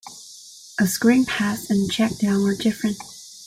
[0.79, 2.97] A screen pass and a checkdown are different.